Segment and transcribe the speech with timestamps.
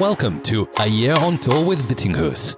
[0.00, 2.56] Welcome to A Year on Tour with Vittinghus.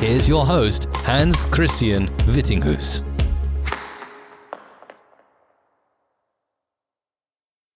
[0.00, 3.04] Here's your host, Hans Christian Vittinghus.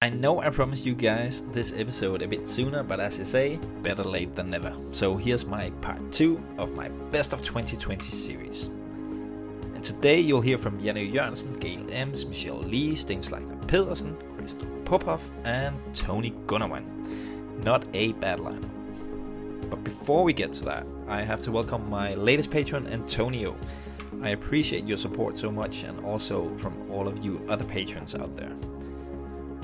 [0.00, 3.60] I know I promised you guys this episode a bit sooner, but as I say,
[3.82, 4.76] better late than never.
[4.90, 8.72] So here's my part 2 of my Best of 2020 series.
[9.82, 11.12] And today you'll hear from Jan Ø.
[11.12, 16.84] Jørgensen, Gail Emms, Michelle Li, Steen Schleicher Pedersen, Christo Popov, and Tony Gunawan.
[17.64, 18.70] Not a bad lineup.
[19.70, 23.56] But before we get to that, I have to welcome my latest patron, Antonio.
[24.22, 28.36] I appreciate your support so much and also from all of you other patrons out
[28.36, 28.54] there.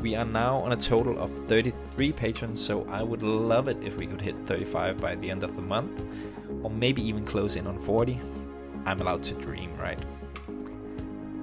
[0.03, 3.97] We are now on a total of 33 patrons, so I would love it if
[3.97, 6.03] we could hit 35 by the end of the month,
[6.65, 8.19] or maybe even close in on 40.
[8.89, 10.03] I'm allowed to dream, right?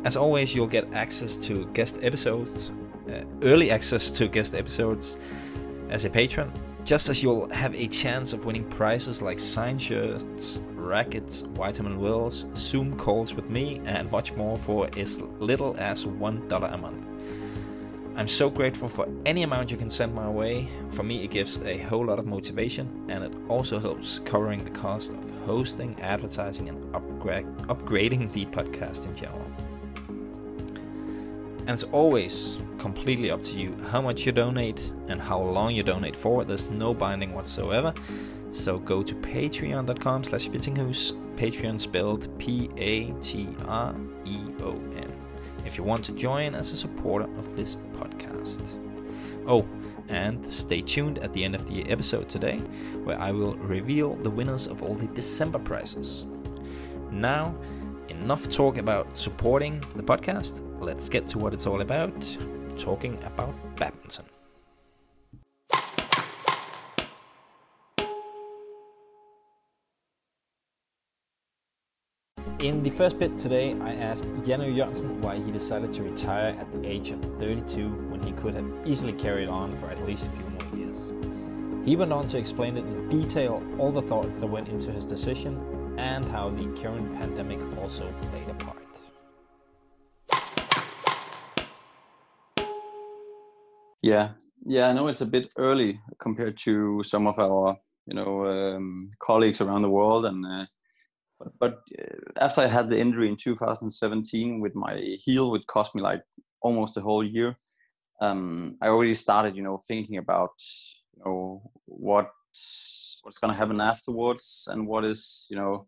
[0.03, 2.71] As always, you'll get access to guest episodes,
[3.07, 5.17] uh, early access to guest episodes
[5.89, 6.51] as a patron,
[6.83, 12.47] just as you'll have a chance of winning prizes like signed shirts, rackets, vitamin wills,
[12.55, 17.14] Zoom calls with me, and much more for as little as $1 a month.
[18.17, 20.69] I'm so grateful for any amount you can send my way.
[20.91, 24.69] For me, it gives a whole lot of motivation and it also helps covering the
[24.69, 29.45] cost of hosting, advertising, and upgra- upgrading the podcast in general.
[31.59, 35.83] And it's always completely up to you how much you donate and how long you
[35.83, 36.45] donate for.
[36.45, 37.93] There's no binding whatsoever.
[38.51, 43.15] So go to patreon.com slash vittinghus, Patreon spelled P-A-T-R-E-O-N,
[45.65, 48.79] if you want to join as a supporter of this podcast.
[49.47, 49.65] Oh,
[50.07, 52.57] and stay tuned at the end of the episode today,
[53.03, 56.25] where I will reveal the winners of all the December prizes.
[57.11, 57.55] Now,
[58.09, 60.61] enough talk about supporting the podcast.
[60.79, 62.13] Let's get to what it's all about
[62.77, 64.25] talking about badminton.
[72.65, 74.75] In the first bit today, I asked Jan Ø.
[74.75, 78.65] Jørgensen why he decided to retire at the age of 32 when he could have
[78.87, 81.13] easily carried on for at least a few more years.
[81.85, 85.53] He went on to explain in detail all the thoughts that went into his decision
[85.99, 88.93] and how the current pandemic also played a part.
[94.01, 94.29] Yeah,
[94.61, 97.77] yeah, I know it's a bit early compared to some of our,
[98.07, 100.65] you know, um, colleagues around the world, and uh,
[101.59, 106.01] but, uh, after I had the injury in 2017 with my heel, which cost me
[106.01, 106.23] like
[106.61, 107.55] almost a whole year,
[108.21, 110.51] um, I already started, you know, thinking about,
[111.15, 112.31] you know, what
[113.23, 115.87] what's going to happen afterwards and what is, you know,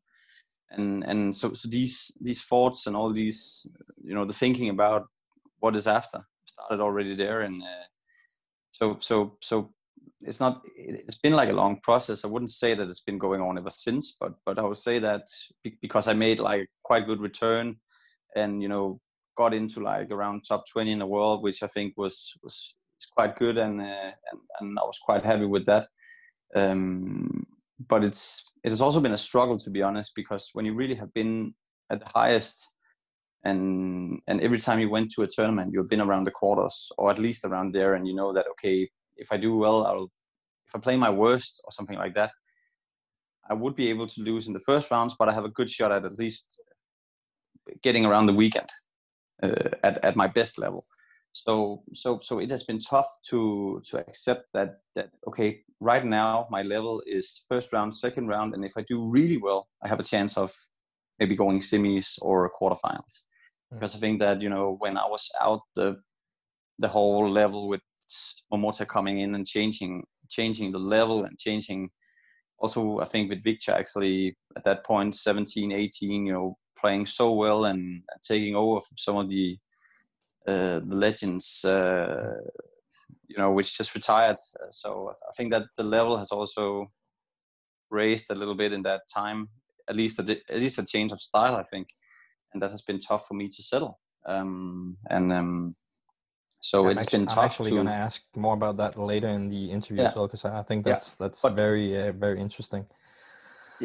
[0.71, 3.65] and and so so these these thoughts and all these,
[4.03, 5.07] you know, the thinking about
[5.59, 7.85] what is after started already there, and uh,
[8.71, 9.73] so so so
[10.21, 12.25] it's not it's been like a long process.
[12.25, 14.99] I wouldn't say that it's been going on ever since but but i would say
[14.99, 15.23] that
[15.81, 17.75] because i made like quite good return
[18.35, 18.99] and you know
[19.37, 22.73] got into like around top 20 in the world which i think was was
[23.13, 25.87] quite good and uh, and, and i was quite happy with that.
[26.55, 27.45] Um
[27.87, 30.95] but it's it has also been a struggle to be honest because when you really
[30.95, 31.53] have been
[31.91, 32.71] at the highest
[33.43, 37.11] and and every time you went to a tournament you've been around the quarters or
[37.11, 40.11] at least around there and you know that okay if i do well i'll
[40.67, 42.31] if i play my worst or something like that
[43.49, 45.69] i would be able to lose in the first rounds but i have a good
[45.69, 46.59] shot at at least
[47.81, 48.69] getting around the weekend
[49.43, 50.85] uh, at, at my best level.
[51.33, 56.47] So so so it has been tough to to accept that that okay right now
[56.49, 59.99] my level is first round second round and if i do really well i have
[59.99, 60.51] a chance of
[61.19, 63.27] maybe going semis or quarterfinals.
[63.71, 65.97] Because I think that you know when I was out the
[66.79, 67.81] the whole level with
[68.51, 71.89] Momota coming in and changing changing the level and changing
[72.59, 77.31] also I think with Viktor actually at that point 17 18 you know playing so
[77.33, 79.57] well and, taking over from some of the
[80.47, 82.35] uh, the legends uh,
[83.27, 84.37] you know which just retired
[84.71, 86.91] so I think that the level has also
[87.89, 89.49] raised a little bit in that time
[89.89, 91.87] at least a, at least a change of style I think
[92.53, 93.99] and that has been tough for me to settle.
[94.25, 95.75] Um, and um,
[96.69, 97.37] so I'm it's actually, been tough.
[97.37, 100.09] I'm actually to, going to ask more about that later in the interview Yeah.
[100.09, 102.83] as well because I think Yeah, that's that's but- very uh, very interesting.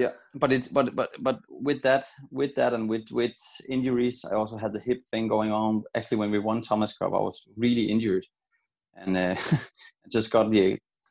[0.03, 0.13] yeah,
[0.43, 1.39] but it's but but but
[1.69, 2.05] with that
[2.41, 3.37] with that and with with
[3.77, 5.71] injuries, I also had the hip thing going on.
[5.97, 8.25] Actually, when we won Thomas Cup, I was really injured,
[9.03, 9.37] and uh,
[10.17, 10.65] just got the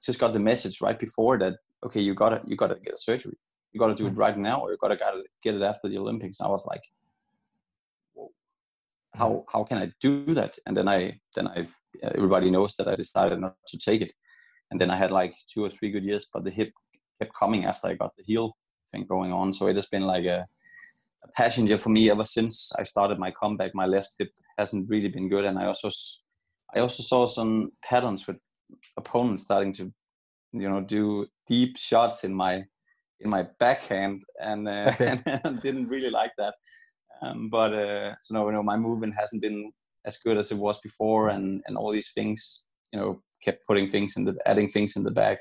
[0.07, 1.53] just got the message right before that.
[1.85, 3.37] Okay, you gotta you gotta get a surgery.
[3.71, 6.39] You gotta do it right now, or you gotta gotta get it after the Olympics.
[6.39, 6.83] And I was like,
[9.15, 10.57] how how can I do that?
[10.65, 11.67] And then I then I
[12.03, 14.13] everybody knows that I decided not to take it.
[14.71, 16.71] And then I had like two or three good years, but the hip
[17.19, 18.55] kept coming after I got the heel
[18.91, 19.53] thing going on.
[19.53, 20.47] So it has been like a,
[21.23, 23.75] a passion for me ever since I started my comeback.
[23.75, 25.89] My left hip hasn't really been good, and I also
[26.73, 28.37] I also saw some patterns with
[28.97, 29.91] opponents starting to
[30.53, 32.63] you know do deep shots in my
[33.19, 35.19] in my backhand, and, uh, okay.
[35.25, 36.55] and didn't really like that.
[37.21, 39.71] Um, but uh, so no, you know, my movement hasn't been
[40.05, 43.89] as good as it was before, and and all these things, you know, kept putting
[43.89, 45.39] things in the adding things in the back.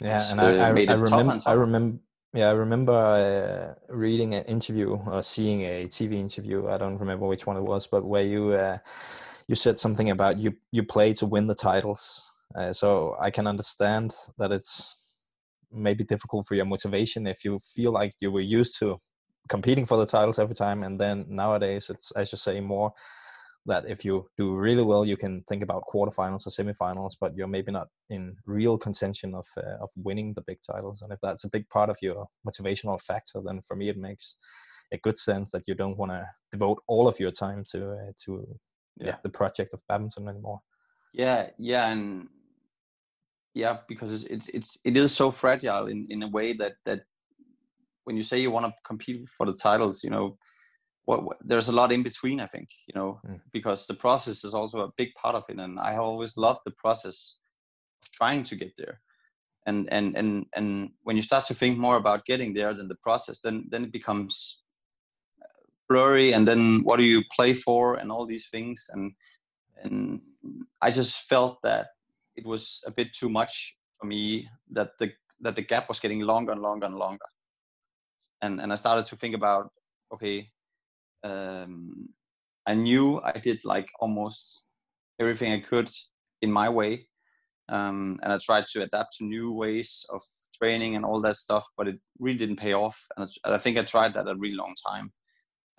[0.00, 1.98] Yeah, and uh, I, I, I remember I remember
[2.34, 6.68] yeah, I remember uh, reading an interview or seeing a TV interview.
[6.68, 8.78] I don't remember which one it was, but where you uh,
[9.48, 12.24] you said something about you you play to win the titles.
[12.54, 15.20] Uh, so I can understand that it's
[15.70, 18.96] maybe difficult for your motivation if you feel like you were used to
[19.48, 22.92] competing for the titles every time, and then nowadays it's as you say more
[23.66, 27.46] that if you do really well, you can think about quarterfinals or semifinals, but you're
[27.46, 31.02] maybe not in real contention of uh, of winning the big titles.
[31.02, 34.36] And if that's a big part of your motivational factor, then for me it makes
[34.92, 38.12] a good sense that you don't want to devote all of your time to uh,
[38.24, 38.58] to
[38.96, 39.08] yeah.
[39.08, 39.16] yeah.
[39.22, 40.60] the project of badminton anymore.
[41.12, 42.28] Yeah, yeah, and
[43.54, 47.02] yeah, because it's it's, it's it is so fragile in in a way that that
[48.08, 50.38] when you say you want to compete for the titles, you know
[51.08, 53.40] what, what, there's a lot in between i think you know mm.
[53.50, 56.76] because the process is also a big part of it and i always loved the
[56.84, 57.38] process
[58.02, 59.00] of trying to get there
[59.66, 63.02] and and and and when you start to think more about getting there than the
[63.02, 64.64] process then then it becomes
[65.42, 69.12] uh, blurry and then what do you play for and all these things and
[69.82, 70.20] and
[70.82, 71.86] i just felt that
[72.36, 75.10] it was a bit too much for me that the
[75.40, 77.28] that the gap was getting longer and longer and longer
[78.42, 79.70] and and i started to think about
[80.12, 80.50] okay
[81.24, 82.08] um,
[82.66, 84.64] I knew I did like almost
[85.18, 85.90] everything I could
[86.42, 87.08] in my way,
[87.68, 90.22] um, and I tried to adapt to new ways of
[90.54, 93.06] training and all that stuff, but it really didn't pay off.
[93.16, 95.12] And I think I tried that a really long time.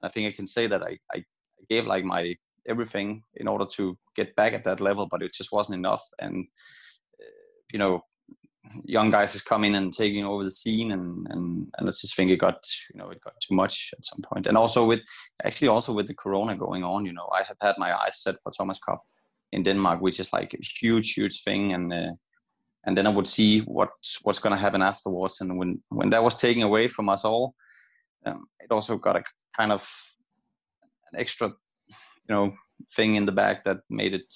[0.01, 1.23] And I think I can say that I, I
[1.69, 2.35] gave like my
[2.67, 6.03] everything in order to get back at that level, but it just wasn't enough.
[6.19, 6.47] And
[7.21, 7.25] uh,
[7.71, 8.01] you know,
[8.83, 12.31] young guys is coming and taking over the scene and and and I just think
[12.31, 12.59] it got
[12.93, 14.99] you know it got too much at some point and also with
[15.43, 18.35] actually also with the corona going on you know I have had my eyes set
[18.41, 19.01] for Thomas Cup
[19.51, 22.11] in Denmark which is like a huge huge thing and uh,
[22.85, 23.89] and then I would see what
[24.23, 27.55] what's going to happen afterwards and when when that was taken away from us all
[28.25, 29.23] um, it also got a
[29.55, 29.89] kind of
[31.11, 31.47] an extra
[31.87, 32.53] you know
[32.95, 34.33] thing in the back that made it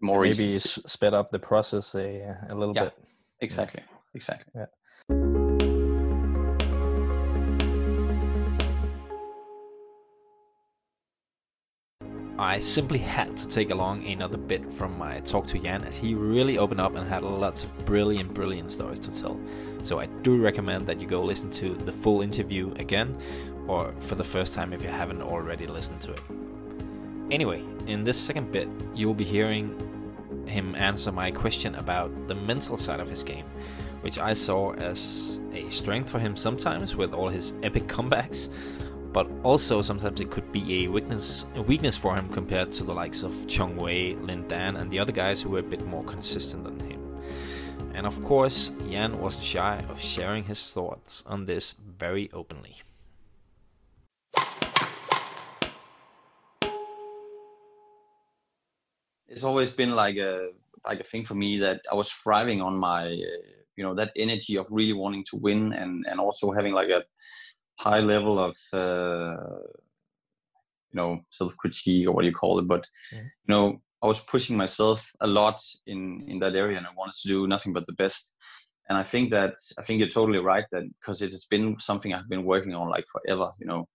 [0.00, 0.82] more maybe easy.
[0.86, 2.84] sped up the process a, a little yeah.
[2.84, 2.94] bit
[3.40, 3.82] exactly
[4.14, 4.66] exactly yeah.
[12.38, 16.14] I simply had to take along another bit from my talk to Jan as he
[16.14, 19.40] really opened up and had lots of brilliant, brilliant stories to tell.
[19.82, 23.18] So I do recommend that you go listen to the full interview again
[23.66, 26.20] or for the first time if you haven't already listened to it.
[27.30, 29.74] Anyway, in this second bit, you'll be hearing
[30.46, 33.46] him answer my question about the mental side of his game,
[34.00, 38.48] which I saw as a strength for him sometimes with all his epic comebacks,
[39.12, 42.92] but also sometimes it could be a weakness a weakness for him compared to the
[42.92, 46.04] likes of Chong Wei, Lin Dan, and the other guys who were a bit more
[46.04, 46.96] consistent than him.
[47.94, 52.82] And of course, Jan wasn't shy of sharing his thoughts on this very openly.
[59.28, 60.50] It's always been like a
[60.84, 64.12] like a thing for me that I was thriving on my uh, you know that
[64.16, 67.04] energy of really wanting to win and and also having like a
[67.78, 69.36] high level of uh,
[70.90, 72.68] you know self critique or what do you call it.
[72.68, 76.90] But you know I was pushing myself a lot in in that area and I
[76.96, 78.34] wanted to do nothing but the best.
[78.88, 82.14] And I think that I think you're totally right that because it has been something
[82.14, 83.88] I've been working on like forever you know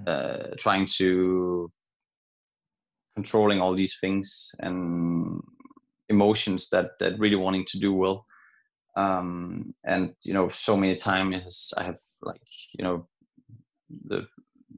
[0.00, 0.08] mm.
[0.08, 1.68] uh, trying to
[3.18, 5.40] controlling all these things and
[6.08, 8.18] emotions that that really wanting to do well.
[9.04, 12.46] Um and you know so many times i have like
[12.76, 12.96] you know
[14.10, 14.18] the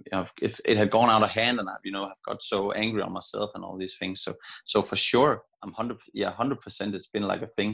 [0.07, 2.43] you know, if it had gone out of hand and i you know i've got
[2.53, 4.17] so angry on myself and all these things.
[4.25, 4.31] So
[4.73, 5.33] so for sure
[5.63, 7.73] i'm 100 yeah 100% it's been like a thing.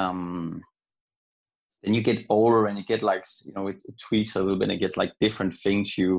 [0.00, 0.62] Um
[1.82, 4.60] then you get older and you get like you know it, it tweaks a little
[4.60, 6.12] bit and it gets like different things you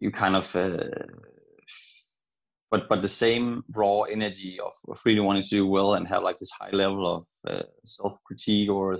[0.00, 0.84] you kind of uh,
[2.70, 6.38] but but the same raw energy of, really wanting to do well and have like
[6.38, 8.96] this high level of uh, self critique or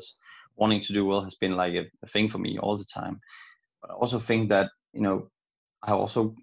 [0.56, 3.20] wanting to do well has been like a, a, thing for me all the time.
[3.80, 5.30] But I also think that you know
[5.82, 6.34] I also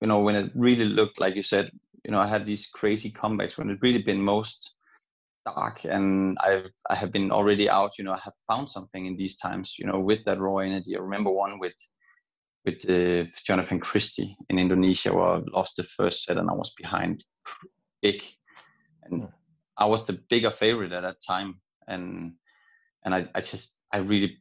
[0.00, 1.70] you know when it really looked like you said
[2.04, 4.74] you know I had these crazy comebacks when it really been most
[5.54, 7.98] dark and I I have been already out.
[7.98, 9.76] You know, I have found something in these times.
[9.78, 10.96] You know, with that raw energy.
[10.96, 11.74] I remember one with
[12.68, 16.72] with uh, Jonathan Christie in Indonesia where I lost the first set and I was
[16.76, 17.24] behind
[18.02, 18.22] big,
[19.04, 19.28] and hmm.
[19.76, 21.60] I was the bigger favorite at that time.
[21.86, 22.34] And
[23.04, 24.36] and I, I just I really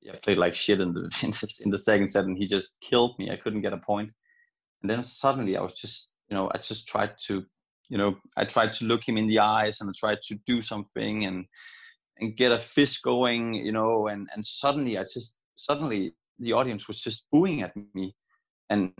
[0.00, 1.04] yeah, played like shit in the
[1.64, 3.30] in the second set and he just killed me.
[3.30, 3.80] I couldn't get a.
[3.88, 7.44] And then suddenly I was just you know I just tried to
[7.88, 10.62] you know I tried to look him in the eyes and I tried to do
[10.62, 11.44] something and
[12.18, 16.88] and get a fist going you know and and suddenly I just suddenly the audience
[16.88, 18.14] was just booing at me.
[18.68, 18.92] And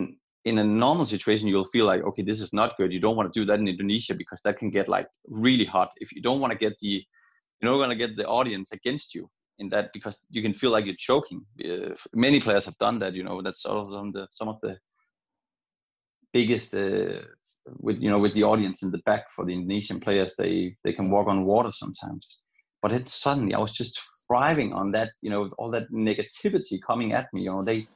[0.44, 2.92] in a normal situation you'll feel like okay this is not good.
[2.92, 5.90] You don't want to do that in indonesia because that can get like really hot.
[5.96, 7.04] If you don't want to get the
[7.60, 9.28] you're not going to get the audience against you
[9.58, 11.44] in that because you can feel like you're choking.
[11.62, 14.78] Uh, many players have done that you know that's some of the some of the
[16.32, 17.20] biggest uh,
[17.78, 20.92] with you know with the audience in the back for the indonesian players they they
[20.92, 22.42] can walk on water sometimes.
[22.82, 27.12] But it suddenly i was just thriving on that you know all that negativity coming
[27.12, 27.86] at me you know they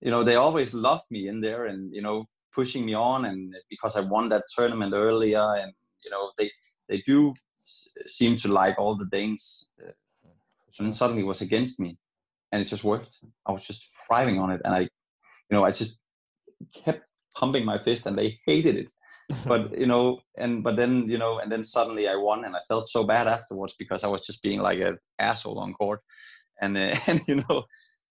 [0.00, 3.54] you know they always loved me in there and you know pushing me on and
[3.68, 5.72] because I won that tournament earlier and
[6.04, 6.50] you know they
[6.88, 7.34] they do
[8.06, 9.90] seem to like all the Danes uh,
[10.78, 11.98] and suddenly it was against me
[12.52, 13.18] and it just worked.
[13.46, 15.98] I was just thriving on it and I you know I just
[16.72, 17.05] kept
[17.36, 18.90] pumping my fist and they hated it
[19.46, 22.60] but you know and but then you know and then suddenly I won and I
[22.68, 26.00] felt so bad afterwards because I was just being like an asshole on court
[26.60, 27.64] and uh, and you know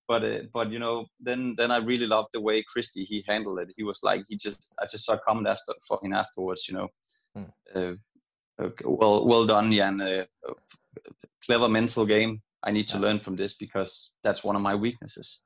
[0.08, 3.60] but uh, but you know then then I really loved the way Christie he handled
[3.60, 3.74] it.
[3.76, 6.68] He was like he just I just saw comment after fucking afterwards.
[6.68, 6.88] You know,
[7.38, 7.50] mm.
[7.76, 10.02] uh, okay, well well done, Jan.
[10.02, 10.26] Uh,
[11.44, 12.42] clever mental game.
[12.64, 13.04] I need to yeah.
[13.04, 15.44] learn from this because that's one of my weaknesses.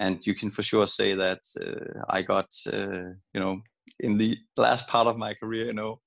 [0.00, 0.06] Mm.
[0.06, 3.62] And you can for sure say that uh, I got uh, you know
[4.00, 6.00] in the last part of my career, you know,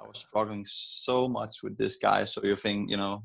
[0.00, 2.24] I was struggling so much with this guy.
[2.24, 3.24] So you think you know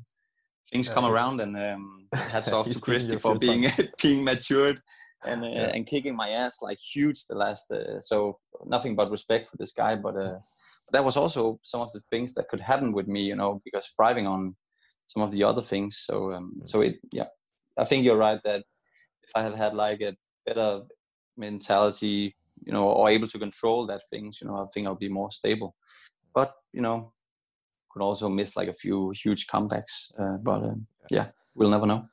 [0.70, 3.66] things come around and um, hats off to Christie for being
[4.02, 4.80] being matured
[5.24, 5.70] and uh, yeah.
[5.74, 9.72] and kicking my ass like huge the last uh, so nothing but respect for this
[9.72, 10.38] guy but uh,
[10.92, 13.86] that was also some of the things that could happen with me you know because
[13.96, 14.54] thriving on
[15.06, 16.66] some of the other things so um, mm.
[16.66, 17.26] so it yeah
[17.76, 18.64] I think you're right that
[19.28, 20.16] if I had had like a
[20.46, 20.82] better
[21.36, 25.08] mentality you know or able to control that things you know I think I'll be
[25.08, 25.76] more stable
[26.34, 27.12] but you know
[27.98, 30.12] could also miss like a few huge comebacks.
[30.18, 30.74] Uh, but uh,
[31.10, 32.08] yeah, we'll never know.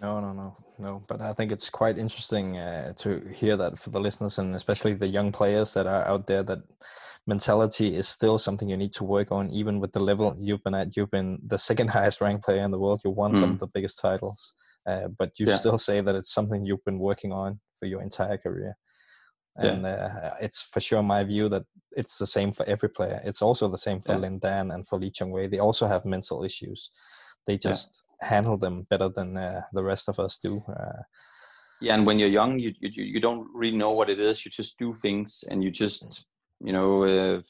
[0.00, 1.02] No, no, no, no.
[1.08, 4.94] But I think it's quite interesting uh, to hear that for the listeners and especially
[4.94, 6.42] the young players that are out there.
[6.42, 6.60] That
[7.26, 10.74] mentality is still something you need to work on, even with the level you've been
[10.74, 10.96] at.
[10.96, 13.00] You've been the second highest ranked player in the world.
[13.04, 13.40] You won mm.
[13.40, 14.52] some of the biggest titles,
[14.88, 15.56] uh, but you yeah.
[15.56, 18.76] still say that it's something you've been working on for your entire career
[19.58, 19.90] and yeah.
[19.90, 21.64] uh, it's for sure my view that
[21.96, 23.20] it's the same for every player.
[23.24, 24.18] It's also the same for yeah.
[24.18, 25.48] Lin Dan and for Lee Chong Wei.
[25.48, 26.90] They also have mental issues.
[27.46, 28.28] They just yeah.
[28.28, 30.62] handle them better than uh, the rest of us do.
[30.68, 31.02] Uh,
[31.80, 34.44] yeah, and when you're young, you, you you don't really know what it is.
[34.44, 36.24] You just do things, and you just
[36.60, 37.42] you know uh,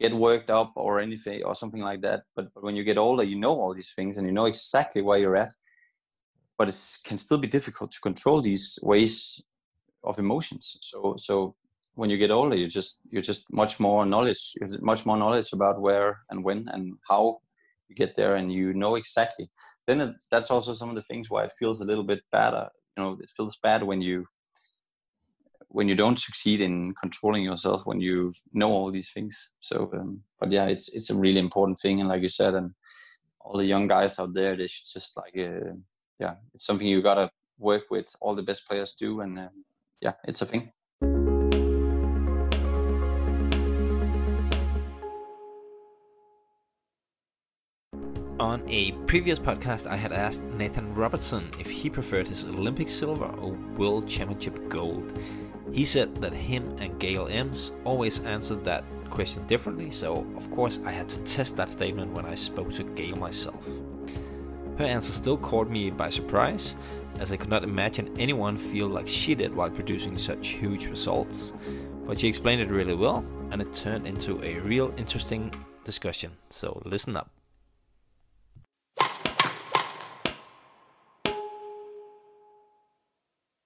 [0.00, 2.24] get worked up or anything or something like that.
[2.34, 5.02] But, but when you get older, you know all these things, and you know exactly
[5.02, 5.54] where you're at.
[6.58, 9.42] But it can still be difficult to control these ways
[10.04, 10.78] of emotions.
[10.82, 11.56] So so
[11.94, 15.80] when you get older, you just you're just much more knowledge, much more knowledge about
[15.80, 17.38] where and when and how
[17.88, 19.50] you get there, and you know exactly.
[19.86, 22.68] Then it, that's also some of the things why it feels a little bit better.
[22.96, 24.26] You know, it feels bad when you
[25.68, 29.52] when you don't succeed in controlling yourself when you know all these things.
[29.60, 32.72] So, um, but yeah, it's it's a really important thing, and like you said, and
[33.40, 35.74] all the young guys out there, they should just like uh,
[36.18, 38.14] yeah, it's something you gotta work with.
[38.20, 39.64] All the best players do, and um,
[40.00, 40.72] yeah, it's a thing.
[48.40, 53.26] On a previous podcast, I had asked Nathan Robertson if he preferred his Olympic silver
[53.38, 55.18] or World Championship gold.
[55.72, 60.80] He said that him and Gail Emms always answered that question differently, so of course
[60.84, 63.66] I had to test that statement when I spoke to Gail myself.
[64.78, 66.74] Her answer still caught me by surprise,
[67.20, 71.52] as I could not imagine anyone feel like she did while producing such huge results.
[72.06, 75.52] But she explained it really well, and it turned into a real interesting
[75.84, 76.32] discussion.
[76.50, 77.30] So listen up.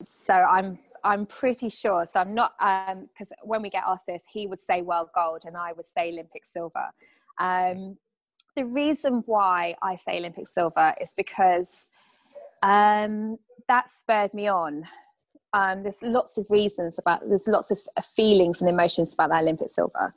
[0.06, 2.06] So I'm I'm pretty sure.
[2.06, 5.44] So I'm not because um, when we get asked this, he would say world gold,
[5.46, 6.90] and I would say Olympic silver.
[7.38, 7.96] Um,
[8.58, 11.84] the reason why I say Olympic silver is because
[12.64, 13.38] um,
[13.68, 14.84] that spurred me on.
[15.52, 17.78] Um, there's lots of reasons about there's lots of
[18.16, 20.12] feelings and emotions about that olympic silver.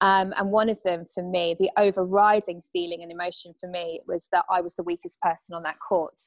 [0.00, 4.26] Um, and one of them for me the overriding feeling and emotion for me was
[4.32, 6.20] that i was the weakest person on that court.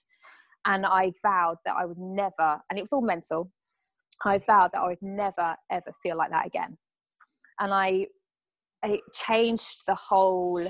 [0.65, 3.51] And i vowed that i would never and it was all mental
[4.25, 6.77] i vowed that i would never ever feel like that again.
[7.59, 8.07] And i
[8.83, 10.65] it changed the whole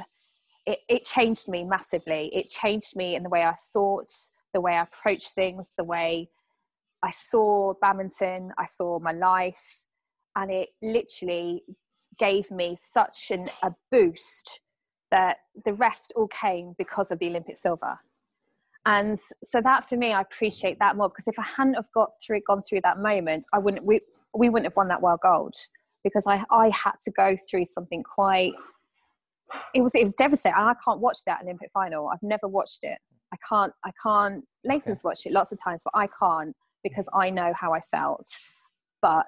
[0.68, 4.12] it, it changed me massively it changed me in the way i thought
[4.54, 6.30] the way i approached things the way
[7.04, 9.86] I saw badminton, I saw my life,
[10.36, 11.64] and it literally
[12.20, 14.62] gave me such an, a boost
[15.12, 18.00] that the rest all came because of the Olympic silver.
[18.86, 22.12] And so that for me, I appreciate that more because if I hadn't have got
[22.26, 24.00] through, gone through that moment, I wouldn't, we,
[24.34, 25.56] we wouldn't have won that world gold
[26.04, 28.54] because I, I had to go through something quite,
[29.74, 30.58] it was, it was devastating.
[30.58, 32.10] And I can't watch that Olympic final.
[32.10, 32.98] I've never watched it.
[33.34, 35.10] I can't, I can't, Nathan's okay.
[35.10, 38.28] watched it lots of times, but I can't because I know how I felt.
[39.02, 39.26] But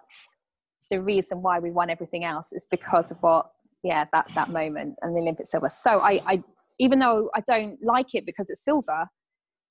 [0.90, 3.50] the reason why we won everything else is because of what,
[3.84, 5.70] yeah, that that moment and the Olympic silver.
[5.70, 6.44] So I, I
[6.80, 9.08] even though I don't like it because it's silver,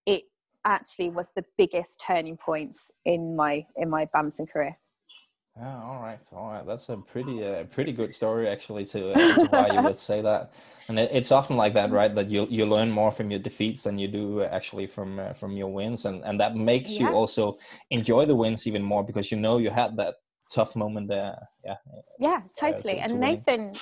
[0.07, 0.23] it
[0.65, 4.79] actually was the biggest turning points in my in my badminton career.
[5.61, 6.65] Yeah, all right, all right.
[6.65, 10.23] That's a pretty, uh, pretty good story actually to, uh, to why you would say
[10.23, 10.53] that.
[10.89, 12.15] And it, it's often like that, right?
[12.15, 15.57] That you you learn more from your defeats than you do actually from uh, from
[15.57, 17.09] your wins, and and that makes yeah.
[17.09, 17.59] you also
[17.91, 20.15] enjoy the wins even more because you know you had that
[20.49, 21.37] tough moment there.
[21.65, 21.77] Yeah.
[22.21, 22.95] Yeah, totally.
[22.95, 23.73] to, to and Nathan,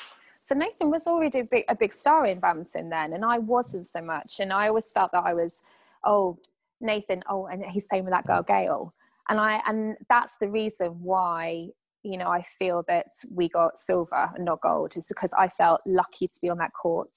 [0.42, 3.86] so Nathan was already a big, a big star in badminton then, and I wasn't
[3.86, 4.40] so much.
[4.40, 5.60] And I always felt that I was,
[6.04, 6.38] oh,
[6.80, 8.94] Nathan, oh, and he's playing with that girl Gail
[9.28, 11.68] and i and that's the reason why
[12.02, 15.80] you know i feel that we got silver and not gold is because i felt
[15.86, 17.10] lucky to be on that court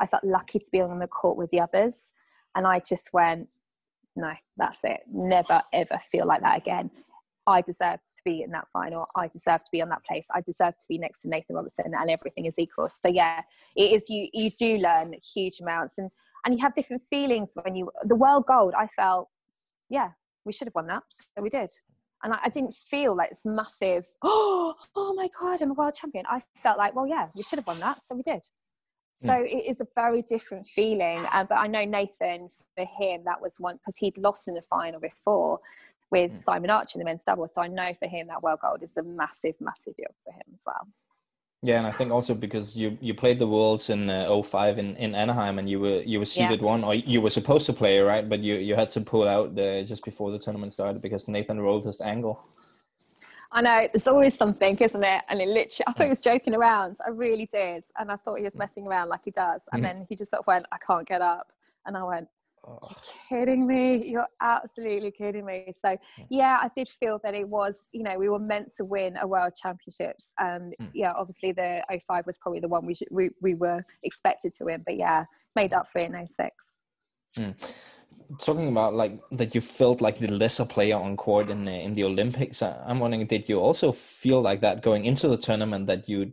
[0.00, 2.12] i felt lucky to be on the court with the others
[2.54, 3.48] and i just went
[4.14, 6.90] no that's it never ever feel like that again
[7.46, 9.06] I deserve to be in that final.
[9.16, 10.26] I deserve to be on that place.
[10.34, 12.88] I deserve to be next to Nathan Robertson, and everything is equal.
[12.88, 13.42] So yeah,
[13.76, 14.10] it is.
[14.10, 16.10] You you do learn huge amounts, and
[16.44, 18.74] and you have different feelings when you the world gold.
[18.76, 19.28] I felt,
[19.88, 20.10] yeah,
[20.46, 21.02] we should have won that.
[21.10, 21.70] So we did.
[22.22, 25.94] And I, I didn't feel like this massive, oh, oh my God, I'm a world
[25.94, 26.24] champion.
[26.28, 28.02] I felt like, well, yeah, you should have won that.
[28.02, 28.42] So we did.
[29.14, 29.44] So mm.
[29.44, 31.24] it is a very different feeling.
[31.32, 34.62] Uh, but I know Nathan, for him, that was one because he'd lost in the
[34.70, 35.58] final before
[36.10, 36.44] with mm.
[36.44, 37.46] Simon Archer in the men's double.
[37.46, 40.54] So I know for him that world gold is a massive, massive deal for him
[40.54, 40.86] as well.
[41.62, 44.94] Yeah, and I think also because you you played the Worlds in uh, 05 in,
[44.96, 46.66] in Anaheim and you were you were seeded yeah.
[46.66, 49.58] one or you were supposed to play right, but you you had to pull out
[49.58, 52.44] uh, just before the tournament started because Nathan rolled his ankle.
[53.52, 55.22] I know there's always something, isn't it?
[55.28, 56.98] And it literally, I thought he was joking around.
[57.06, 59.62] I really did, and I thought he was messing around like he does.
[59.72, 59.98] And mm-hmm.
[59.98, 61.52] then he just sort of went, "I can't get up,"
[61.86, 62.28] and I went,
[62.66, 62.80] you're
[63.28, 64.06] kidding me.
[64.06, 65.72] You're absolutely kidding me.
[65.84, 65.96] So
[66.28, 69.26] yeah, I did feel that it was, you know, we were meant to win a
[69.26, 70.32] world championships.
[70.40, 70.90] Um, mm.
[70.92, 74.64] yeah, obviously the 05 was probably the one we, should, we, we were expected to
[74.64, 75.24] win, but yeah,
[75.54, 76.56] made up for it in 06.
[77.38, 77.72] Mm.
[78.38, 81.94] Talking about like that, you felt like the lesser player on court in the, in
[81.94, 82.62] the Olympics.
[82.62, 86.32] I'm wondering, did you also feel like that going into the tournament that you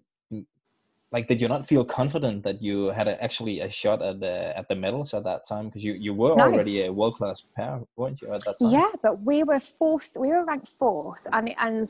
[1.14, 4.58] like did you not feel confident that you had a, actually a shot at the
[4.58, 5.66] at the medals at that time?
[5.68, 6.46] Because you you were no.
[6.46, 8.72] already a world class pair weren't you at that time?
[8.72, 11.90] Yeah but we were fourth we were ranked fourth and and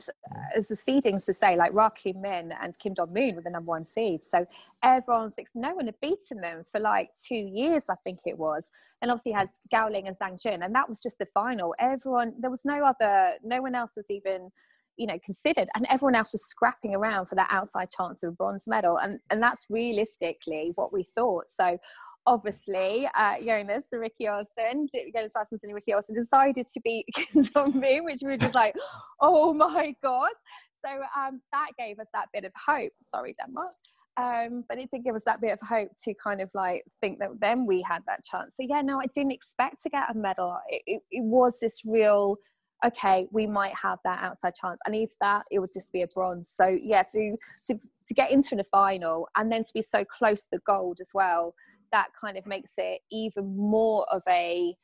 [0.54, 3.50] as the seedings to say like Ra Kyung Min and Kim Dong Moon were the
[3.50, 4.20] number one seed.
[4.30, 4.46] So
[4.82, 8.64] everyone's like no one had beaten them for like two years I think it was.
[9.00, 11.74] And obviously had Gao Ling and Zhang Jun and that was just the final.
[11.78, 14.50] Everyone there was no other no one else was even
[14.96, 18.32] you know considered and everyone else was scrapping around for that outside chance of a
[18.32, 21.78] bronze medal and and that's realistically what we thought so
[22.26, 28.04] obviously uh, Jonas and Rikke Olsen, Jonas Rasmussen and Rikke Olsen decided to beat Moon,
[28.04, 28.74] which we were just like,
[29.20, 30.30] oh my God.
[30.84, 32.92] So um, that gave us that bit of hope.
[33.00, 33.72] Sorry, Denmark.
[34.16, 37.18] Um, but it did give us that bit of hope to kind of like think
[37.18, 38.52] that then we had that chance.
[38.56, 40.56] So yeah, no, I didn't expect to get a medal.
[40.68, 42.36] It, it, it was this real
[42.86, 44.78] okay, we might have that outside chance.
[44.86, 46.52] And if that, it would just be a bronze.
[46.54, 47.36] So yeah, to
[47.68, 50.98] to to get into the final and then to be so close to the gold
[51.00, 51.54] as well,
[51.92, 54.76] that kind of makes it even more of a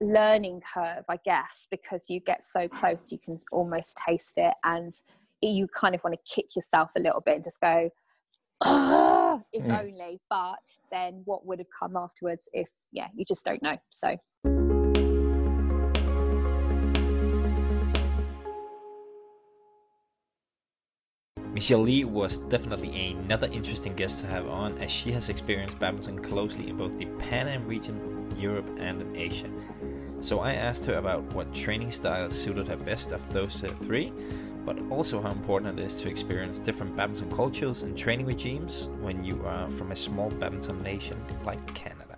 [0.00, 4.92] learning curve, I guess, because you get so close, you can almost taste it, and
[5.40, 7.90] you kind of want to kick yourself a little bit and just go,
[8.64, 9.80] oh, if mm.
[9.80, 10.20] only.
[10.28, 10.58] But
[10.90, 13.76] then what would have come afterwards if, yeah, you just don't know.
[13.90, 14.16] So.
[21.60, 26.18] Michelle Li was definitely another interesting guest to have on as she has experienced badminton
[26.18, 29.50] closely in both the Pan Am region, Europe and Asia.
[30.22, 34.10] So I asked her about what training styles suited her best of those uh, three,
[34.64, 39.22] but also how important it is to experience different badminton cultures and training regimes when
[39.22, 42.09] you are from a small badminton nation like Canada.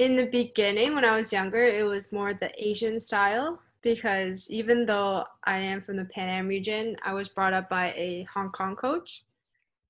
[0.00, 4.86] In the beginning when i was younger it was more the asian style because even
[4.86, 8.50] though i am from the pan am region i was brought up by a hong
[8.50, 9.24] kong coach.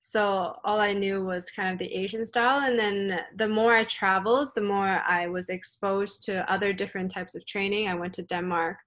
[0.01, 2.59] So all i knew was kind of the asian style.
[2.67, 7.33] And then the more i traveled the more i was exposed to other different types
[7.35, 7.87] of training.
[7.87, 8.77] I went to denmark.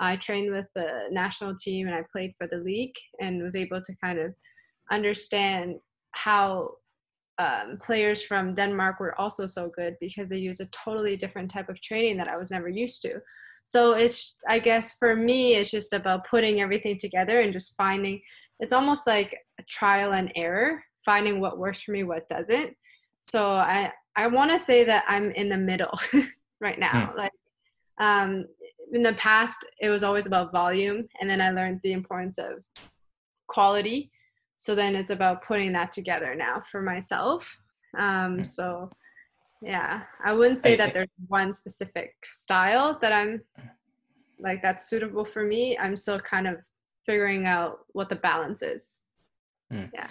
[0.00, 3.80] I trained with the national team and i played for the league and was able
[3.80, 4.34] to kind of
[4.90, 5.76] understand
[6.10, 6.74] how
[7.38, 11.68] um, players from Denmark were also so good because they use a totally different type
[11.68, 13.20] of training that I was never used to.
[13.64, 18.20] So it's, I guess for me, it's just about putting everything together and just finding,
[18.60, 22.76] it's almost like a trial and error, finding what works for me, what doesn't.
[23.20, 25.98] So I, I want to say that I'm in the middle
[26.60, 27.12] right now.
[27.12, 27.16] Mm.
[27.16, 27.32] Like,
[27.98, 28.44] um,
[28.92, 32.62] in the past, it was always about volume, and then I learned the importance of
[33.48, 34.10] quality
[34.64, 37.58] so then it's about putting that together now for myself.
[37.96, 38.90] Um, so
[39.62, 43.40] yeah i wouldn't say that there's one specific style that i'm
[44.38, 45.76] like that's suitable for me.
[45.78, 46.56] I'm still kind of
[47.04, 49.00] figuring out what the balance is.
[49.72, 49.90] Mm.
[49.92, 50.08] yeah.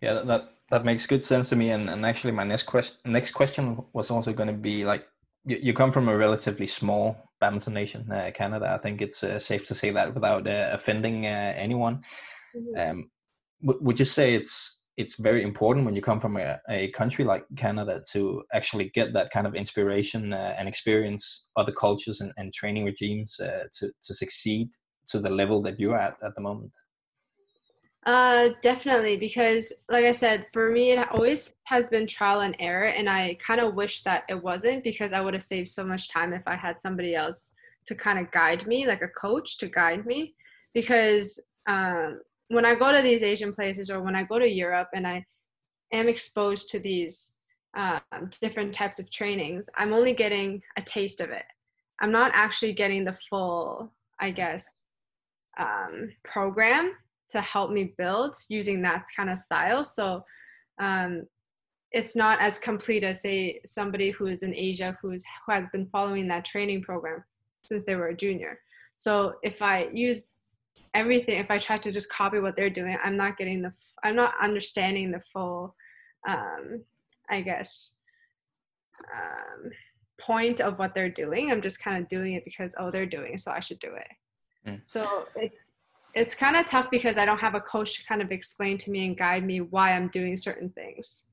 [0.00, 1.70] Yeah that that makes good sense to me.
[1.70, 5.06] And, and actually my next question next question was also going to be like
[5.44, 8.72] you, you come from a relatively small badminton nation uh, canada.
[8.72, 12.02] I think it's uh, safe to say that without uh, offending uh, anyone.
[12.56, 12.90] Mm-hmm.
[12.90, 13.10] um,
[13.62, 17.44] would you say it's it's very important when you come from a, a country like
[17.56, 22.52] Canada to actually get that kind of inspiration uh, and experience other cultures and, and
[22.54, 24.70] training regimes uh, to, to succeed
[25.08, 26.72] to the level that you're at at the moment?
[28.06, 32.86] Uh, definitely, because like I said, for me, it always has been trial and error,
[32.86, 36.08] and I kind of wish that it wasn't because I would have saved so much
[36.08, 37.54] time if I had somebody else
[37.88, 40.34] to kind of guide me, like a coach to guide me.
[40.72, 44.88] Because um, when I go to these Asian places or when I go to Europe
[44.94, 45.24] and I
[45.92, 47.32] am exposed to these
[47.76, 48.00] um,
[48.40, 51.44] different types of trainings, I'm only getting a taste of it.
[52.00, 54.82] I'm not actually getting the full, I guess,
[55.58, 56.92] um, program
[57.30, 59.84] to help me build using that kind of style.
[59.84, 60.24] So
[60.78, 61.26] um,
[61.92, 65.86] it's not as complete as say somebody who is in Asia who's who has been
[65.86, 67.24] following that training program
[67.64, 68.60] since they were a junior.
[68.96, 70.26] So if I use
[70.96, 74.16] everything if i try to just copy what they're doing i'm not getting the i'm
[74.16, 75.74] not understanding the full
[76.26, 76.82] um
[77.30, 77.98] i guess
[79.12, 79.70] um
[80.18, 83.34] point of what they're doing i'm just kind of doing it because oh they're doing
[83.34, 84.80] it so i should do it mm.
[84.84, 85.72] so it's
[86.14, 88.90] it's kind of tough because i don't have a coach to kind of explain to
[88.90, 91.26] me and guide me why i'm doing certain things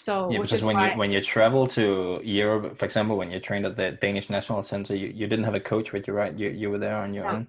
[0.00, 0.92] so yeah, because when why...
[0.92, 4.62] you when you travel to Europe, for example, when you trained at the Danish National
[4.62, 6.32] Center, you, you didn't have a coach with you, right?
[6.38, 7.30] You you were there on your no.
[7.30, 7.48] own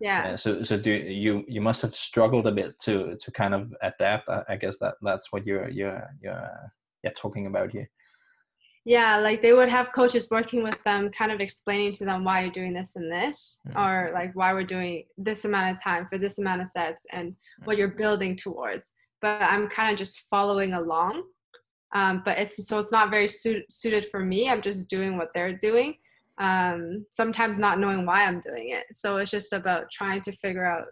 [0.00, 0.36] yeah.
[0.36, 4.28] So so do you you must have struggled a bit to to kind of adapt
[4.48, 7.88] i guess that that's what you're you're you're talking about here.
[8.84, 12.42] Yeah like they would have coaches working with them kind of explaining to them why
[12.42, 13.78] you're doing this and this mm-hmm.
[13.78, 17.30] or like why we're doing this amount of time for this amount of sets and
[17.30, 17.64] mm-hmm.
[17.64, 18.92] what you're building towards.
[19.22, 21.22] But i'm kind of just following along
[21.94, 24.48] um, but it's so it's not very suit, suited for me.
[24.48, 25.94] I'm just doing what they're doing
[26.38, 28.84] um, sometimes not knowing why I'm doing it.
[28.92, 30.86] So it's just about trying to figure out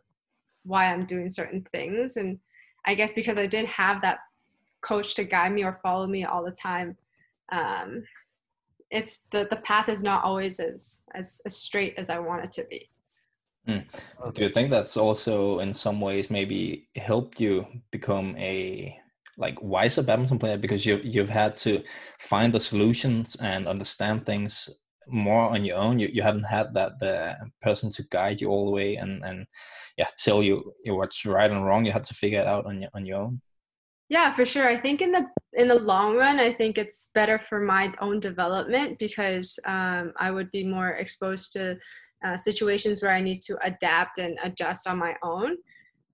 [0.65, 2.17] why I'm doing certain things.
[2.17, 2.39] And
[2.87, 4.19] I guess because I didn't have that
[4.83, 6.97] coach to guide me or follow me all the time,
[7.51, 8.05] um,
[8.91, 12.53] it's the, the path is not always as, as, as straight as I want it
[12.53, 12.89] to be.
[13.67, 13.85] Mm.
[14.35, 18.99] Do you think that's also in some ways maybe helped you become a
[19.39, 21.83] like wiser badminton player because you you've had to
[22.19, 24.69] find the solutions and understand things
[25.09, 25.99] more on your own.
[25.99, 29.47] You, you haven't had that the person to guide you all the way and and
[29.97, 31.85] yeah tell you what's right and wrong.
[31.85, 33.41] You had to figure it out on your on your own.
[34.09, 34.69] Yeah for sure.
[34.69, 38.21] I think in the in the long run i think it's better for my own
[38.21, 41.77] development because um, i would be more exposed to
[42.25, 45.57] uh, situations where i need to adapt and adjust on my own.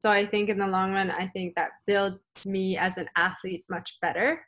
[0.01, 3.65] So i think in the long run i think that built me as an athlete
[3.69, 4.41] much better.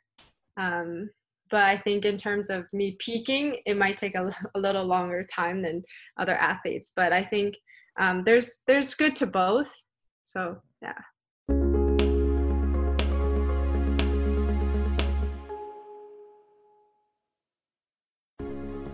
[0.57, 1.09] Um,
[1.51, 5.25] but I think in terms of me peaking, it might take a, a little longer
[5.25, 5.83] time than
[6.17, 6.93] other athletes.
[6.95, 7.55] But I think
[7.99, 9.71] um, there's there's good to both.
[10.23, 10.97] So yeah.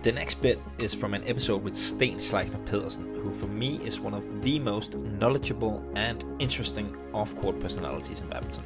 [0.03, 3.99] The next bit is from an episode with Steen Schleicher Pedersen, who for me is
[3.99, 8.63] one of the most knowledgeable and interesting off-court personalities in badminton.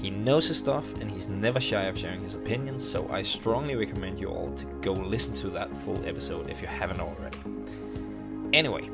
[0.00, 3.76] He knows his stuff and he's never shy of sharing his opinions, so I strongly
[3.76, 7.38] recommend you all to go listen to that full episode if you haven't already.
[8.54, 8.88] Anyway,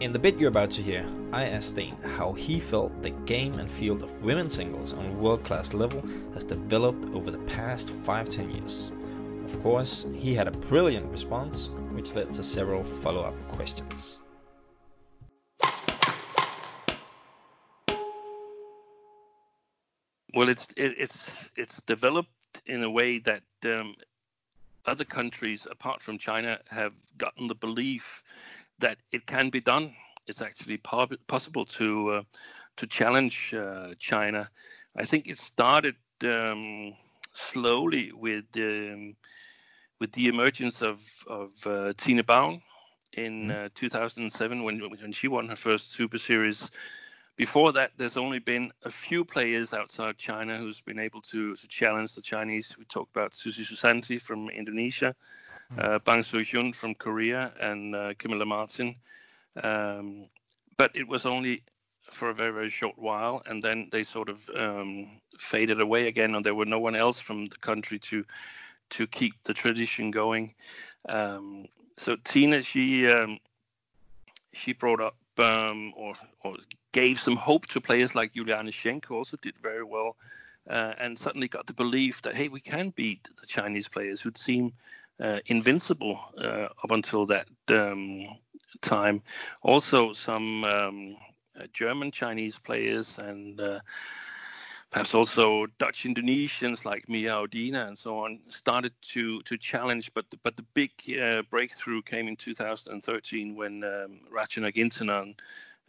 [0.00, 3.60] in the bit you're about to hear, I asked Steen how he felt the game
[3.60, 6.02] and field of women's singles on world class level
[6.34, 8.90] has developed over the past 5 10 years.
[9.44, 14.18] Of course, he had a brilliant response, which led to several follow up questions.
[20.38, 23.96] Well, it's it, it's it's developed in a way that um,
[24.86, 28.22] other countries, apart from China, have gotten the belief
[28.78, 29.96] that it can be done.
[30.28, 32.22] It's actually po- possible to uh,
[32.76, 34.48] to challenge uh, China.
[34.94, 36.94] I think it started um,
[37.32, 39.16] slowly with um,
[39.98, 42.62] with the emergence of of uh, Tine Baun
[43.12, 43.66] in mm-hmm.
[43.66, 46.70] uh, 2007 when when she won her first Super Series.
[47.38, 51.68] Before that, there's only been a few players outside China who's been able to, to
[51.68, 52.76] challenge the Chinese.
[52.76, 55.14] We talked about Susi Susanti from Indonesia,
[55.72, 55.80] mm-hmm.
[55.80, 58.96] uh, Bang Soo-hyun from Korea, and uh, Camilla Martin.
[59.62, 60.26] Um,
[60.76, 61.62] but it was only
[62.10, 66.34] for a very very short while, and then they sort of um, faded away again,
[66.34, 68.24] and there were no one else from the country to
[68.90, 70.54] to keep the tradition going.
[71.08, 71.66] Um,
[71.98, 73.38] so Tine, she um,
[74.52, 76.56] she brought up um, or or
[76.92, 80.16] gave some hope to players like Juliane Schenk, who also did very well,
[80.68, 84.38] uh, and suddenly got the belief that hey, we can beat the Chinese players who'd
[84.38, 84.72] seem
[85.20, 88.26] uh, invincible uh, up until that um,
[88.80, 89.22] time.
[89.62, 91.16] Also, some um,
[91.58, 93.80] uh, German Chinese players and uh,
[94.90, 100.30] perhaps also Dutch Indonesians like Mia Audina and so on started to to challenge, but
[100.30, 105.34] the, but the big uh, breakthrough came in 2013 when um, Ratchanok Intanon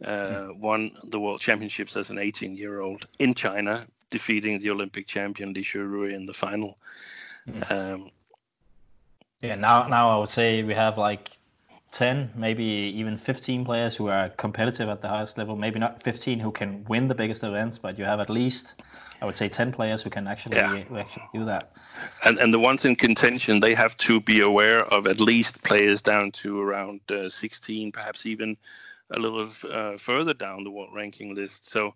[0.04, 0.60] uh, hmm.
[0.60, 6.14] won the World Championships as an 18-year-old in China, defeating the Olympic champion Li Xuerui
[6.14, 6.78] in the final.
[7.48, 7.70] Mm.
[7.70, 8.10] Um,
[9.40, 11.30] yeah, now now I would say we have like
[11.92, 15.56] 10, maybe even 15 players who are competitive at the highest level.
[15.56, 18.74] Maybe not 15 who can win the biggest events, but you have at least,
[19.20, 20.84] I would say, 10 players who can actually, yeah.
[20.96, 21.72] actually do that.
[22.24, 26.02] And, and the ones in contention, they have to be aware of at least players
[26.02, 28.56] down to around uh, 16, perhaps even
[29.10, 31.68] a little uh, further down the world ranking list.
[31.68, 31.94] So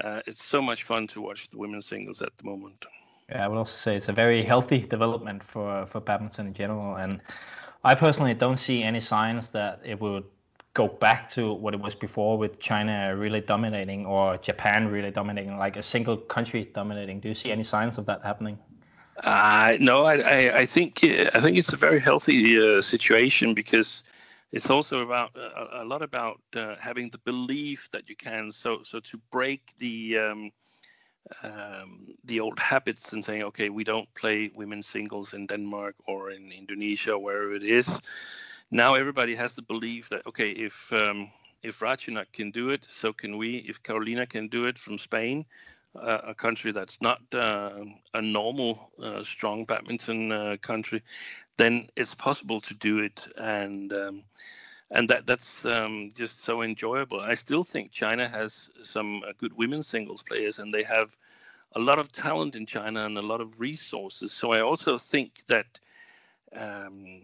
[0.00, 2.86] uh, it's so much fun to watch the women's singles at the moment.
[3.28, 6.96] Yeah, I would also say it's a very healthy development for for badminton in general,
[6.96, 7.20] and
[7.84, 10.24] I personally don't see any signs that it would
[10.74, 15.58] go back to what it was before with China really dominating or Japan really dominating,
[15.58, 17.20] like a single country dominating.
[17.20, 18.58] Do you see any signs of that happening?
[19.22, 24.02] Uh, no, I, I, I think I think it's a very healthy uh, situation because
[24.52, 28.52] it's also about a, a lot about uh, having the belief that you can.
[28.52, 30.50] So so to break the um,
[31.42, 36.30] um, the old habits and saying, okay, we don't play women's singles in Denmark or
[36.30, 38.00] in Indonesia, wherever it is.
[38.70, 41.30] Now everybody has the belief that okay, if um,
[41.62, 43.56] if Ratchanok can do it, so can we.
[43.56, 45.44] If Carolina can do it from Spain,
[45.94, 51.02] uh, a country that's not uh, a normal uh, strong badminton uh, country,
[51.58, 53.26] then it's possible to do it.
[53.36, 54.22] And um,
[54.92, 57.18] and that that's um, just so enjoyable.
[57.18, 61.16] I still think China has some uh, good women's singles players, and they have
[61.74, 64.32] a lot of talent in China and a lot of resources.
[64.32, 65.80] So I also think that
[66.54, 67.22] um,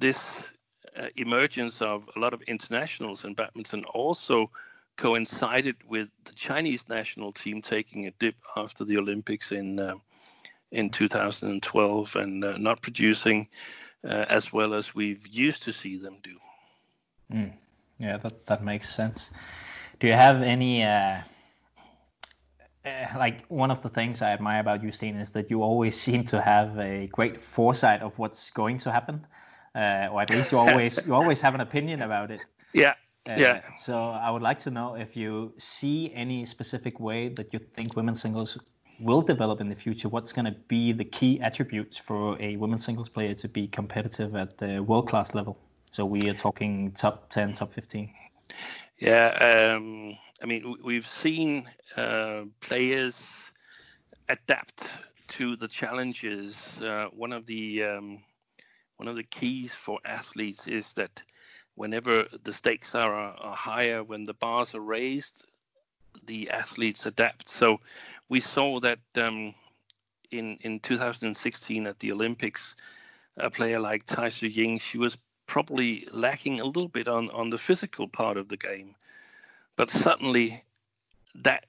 [0.00, 0.52] this
[0.96, 4.50] uh, emergence of a lot of internationals in badminton also
[4.96, 9.94] coincided with the Chinese national team taking a dip after the Olympics in uh,
[10.72, 13.46] in 2012 and uh, not producing
[14.02, 16.36] uh, as well as we've used to see them do.
[17.32, 17.52] Mm.
[17.98, 19.30] Yeah, that that makes sense.
[19.98, 21.20] Do you have any uh,
[22.84, 25.98] uh, like one of the things I admire about you, Steen, is that you always
[26.06, 29.26] seem to have a great foresight of what's going to happen,
[29.74, 32.44] uh, or at least you always you always have an opinion about it.
[32.72, 32.94] Yeah.
[33.26, 33.60] Uh, yeah.
[33.76, 37.96] So I would like to know if you see any specific way that you think
[37.96, 38.58] women's singles
[39.00, 40.08] will develop in the future.
[40.08, 44.36] What's going to be the key attributes for a women's singles player to be competitive
[44.36, 45.58] at the world class level?
[45.96, 48.10] So we are talking top 10, top 15.
[48.98, 53.50] Yeah, um, I mean, we've seen uh, players
[54.28, 56.82] adapt to the challenges.
[56.82, 58.18] Uh, one of the um,
[58.98, 61.22] one of the keys for athletes is that
[61.76, 65.46] whenever the stakes are, are higher, when the bars are raised,
[66.26, 67.48] the athletes adapt.
[67.48, 67.80] So
[68.28, 69.54] we saw that um,
[70.30, 72.76] in in 2016 at the Olympics,
[73.38, 75.16] a player like Tai Tzu Ying, she was
[75.56, 78.94] probably lacking a little bit on, on the physical part of the game.
[79.74, 80.62] But suddenly
[81.36, 81.64] that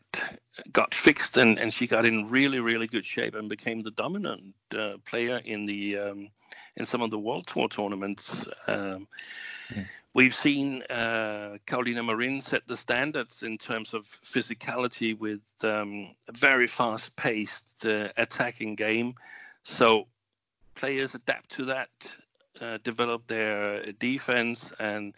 [0.74, 4.56] got fixed and, and she got in really really good shape and became the dominant
[4.78, 6.28] uh, player in the um,
[6.76, 9.08] in some of the world tour tournaments um,
[9.74, 9.84] yeah.
[10.14, 16.34] we've seen uh, Carolina Marin set the standards in terms of physicality with um, a
[16.34, 19.16] very fast paced uh, attacking game
[19.64, 20.08] so
[20.76, 22.18] players adapt to that
[22.62, 25.14] uh, develop their defense and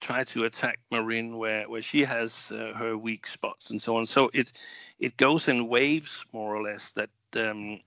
[0.00, 4.06] try to attack Marin where where she has uh, her weak spots and so on.
[4.06, 4.52] So it
[4.98, 6.92] it goes in waves more or less.
[6.92, 7.80] That um,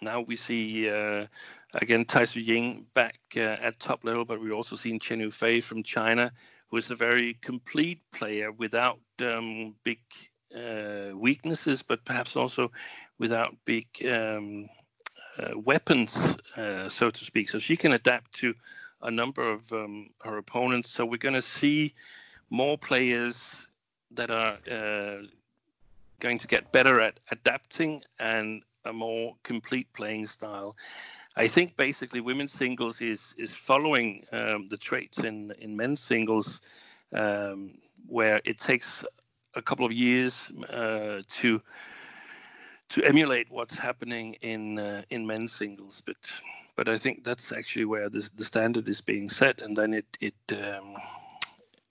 [0.00, 1.26] now we see uh,
[1.74, 5.62] again Tai Tzu Ying back uh, at top level, but we've also seen Chen Yufei
[5.62, 6.32] from China,
[6.68, 10.00] who is a very complete player without um, big
[10.54, 12.72] uh, weaknesses, but perhaps also
[13.18, 14.81] without big um, uh,
[15.54, 17.48] weapons, uh, so to speak.
[17.48, 18.54] So she can adapt to
[19.00, 20.90] a number of um, her opponents.
[20.90, 21.94] So we're going to see
[22.50, 23.68] more players
[24.12, 25.26] that are uh,
[26.20, 30.76] going to get better at adapting and a more complete playing style.
[31.34, 36.60] I think basically women's singles is is following um, the traits in in men's singles,
[37.12, 39.04] um, where it takes
[39.54, 41.62] a couple of years uh, to
[42.92, 46.40] to emulate what's happening in uh, in men's singles, but
[46.76, 50.06] but I think that's actually where this, the standard is being set, and then it
[50.20, 50.96] it, um,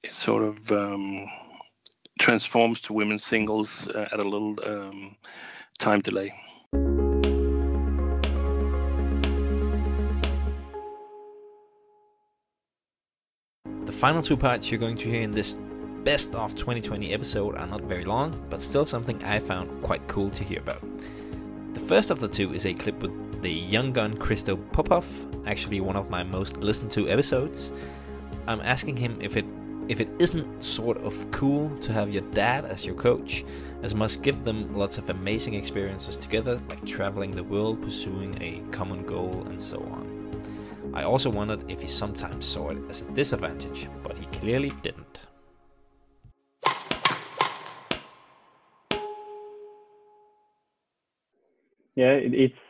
[0.03, 1.27] it sort of um,
[2.19, 5.15] transforms to women's singles uh, at a little um,
[5.79, 6.33] time delay.
[13.85, 15.57] The final two parts you're going to hear in this
[16.03, 20.31] best of 2020 episode are not very long, but still something I found quite cool
[20.31, 20.81] to hear about.
[21.73, 25.07] The first of the two is a clip with the young gun Christo Popov,
[25.45, 27.71] actually one of my most listened to episodes.
[28.47, 29.45] I'm asking him if it
[29.87, 33.43] if it isn't sort of cool to have your dad as your coach,
[33.83, 38.61] as must give them lots of amazing experiences together, like traveling the world, pursuing a
[38.71, 40.93] common goal, and so on.
[40.93, 45.25] I also wondered if he sometimes saw it as a disadvantage, but he clearly didn't.
[52.01, 52.61] Yeah, it's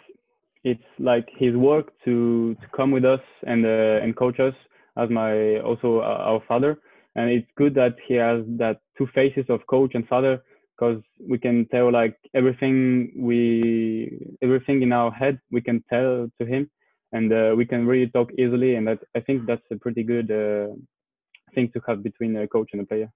[0.65, 4.55] it's like his work to to come with us and uh, and coach us
[4.97, 6.79] as my also our father.
[7.15, 10.43] And it's good that he has that two faces of coach and father
[10.75, 16.45] because we can tell like everything we everything in our head we can tell to
[16.45, 16.69] him.
[17.13, 20.29] And uh, we can really talk easily and that i think that's a pretty good
[20.31, 20.67] uh,
[21.55, 23.09] thing to have between a coach and a player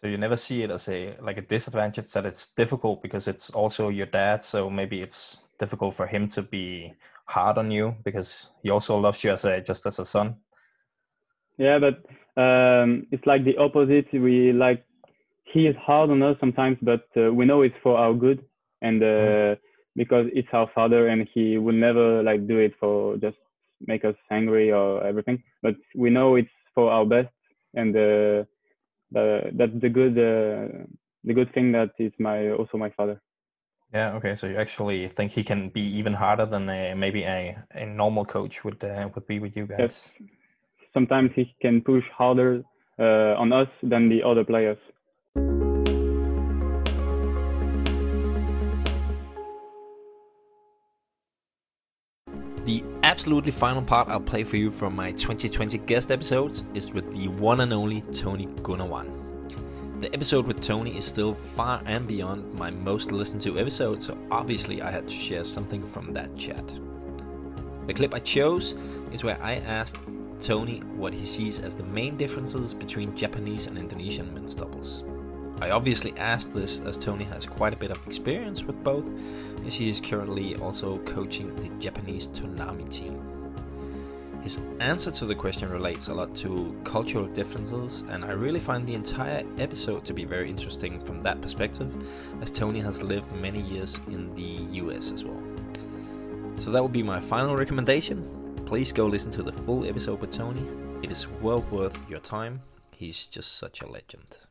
[0.00, 3.50] so you never see it as a like a disadvantage that it's difficult because it's
[3.50, 6.94] also your dad so maybe it's difficult for him to be
[7.26, 10.36] hard on you because he also loves you as a just as a son.
[11.58, 11.96] Yeah but
[12.40, 14.06] um, it's like the opposite.
[14.12, 14.84] We like
[15.44, 18.44] he is hard on us sometimes but uh, we know it's for our good
[18.80, 19.58] and uh, mm.
[19.96, 23.36] because it's our father and he will never like do it for just
[23.86, 25.42] make us angry or everything.
[25.62, 27.32] But we know it's for our best
[27.74, 28.44] and uh,
[29.10, 30.84] the, that's the good uh,
[31.24, 33.20] the good thing that is my also my father
[33.92, 34.12] yeah.
[34.14, 34.34] Okay.
[34.34, 38.24] So you actually think he can be even harder than a, maybe a, a normal
[38.24, 39.78] coach would uh, would be with you guys?
[39.78, 40.10] Yes.
[40.92, 42.62] Sometimes he can push harder
[42.98, 44.78] uh, on us than the other players.
[53.08, 57.28] Absolutely final part I'll play for you from my 2020 guest episodes is with the
[57.28, 60.02] one and only Tony Gunawan.
[60.02, 64.18] The episode with Tony is still far and beyond my most listened to episode, so
[64.30, 66.66] obviously I had to share something from that chat.
[67.86, 68.74] The clip I chose
[69.10, 69.96] is where I asked
[70.38, 75.02] Tony what he sees as the main differences between Japanese and Indonesian men's doubles.
[75.60, 79.10] I obviously asked this as Tony has quite a bit of experience with both,
[79.66, 83.20] as he is currently also coaching the Japanese Tonami team.
[84.42, 88.86] His answer to the question relates a lot to cultural differences, and I really find
[88.86, 91.92] the entire episode to be very interesting from that perspective,
[92.40, 95.42] as Tony has lived many years in the US as well.
[96.60, 98.62] So that would be my final recommendation.
[98.64, 100.64] Please go listen to the full episode with Tony.
[101.02, 102.62] It is well worth your time.
[102.92, 104.47] He's just such a legend.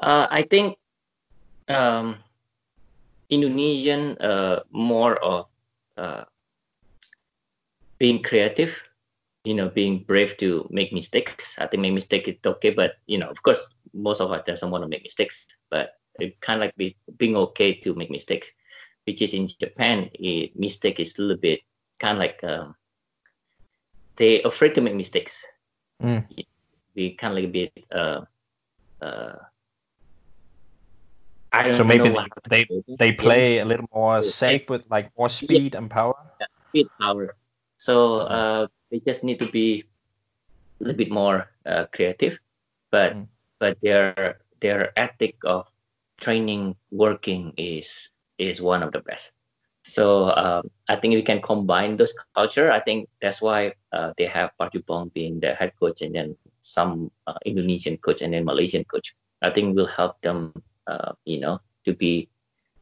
[0.00, 0.76] Uh, I think
[1.68, 2.16] um,
[3.28, 5.46] Indonesian uh, more of
[5.96, 6.24] uh,
[7.98, 8.74] being creative,
[9.44, 11.54] you know, being brave to make mistakes.
[11.58, 13.60] I think make mistake is okay, but you know, of course,
[13.92, 15.36] most of us doesn't want to make mistakes,
[15.70, 18.48] but it kind of like be, being okay to make mistakes.
[19.06, 21.60] Which is in Japan, a mistake is a little bit
[22.00, 22.74] kind of like um,
[24.16, 25.36] they afraid to make mistakes.
[26.02, 26.24] mm.
[26.94, 28.20] we kind of like a bit uh,
[29.00, 29.36] uh,
[31.52, 35.10] I don't so maybe know they they, they play a little more safe with like
[35.18, 36.14] more speed and power.
[36.40, 37.36] Yeah, speed power.
[37.78, 39.84] So uh, they just need to be
[40.80, 42.38] a little bit more uh, creative,
[42.90, 43.26] but mm.
[43.58, 45.66] but their their ethic of
[46.20, 47.88] training working is
[48.38, 49.32] is one of the best.
[49.84, 52.70] So um, I think we can combine those culture.
[52.70, 56.36] I think that's why uh, they have Park Ju-bong being the head coach and then
[56.60, 59.14] some uh, Indonesian coach and then Malaysian coach.
[59.42, 60.52] I think will help them,
[60.90, 62.28] uh, you know, to be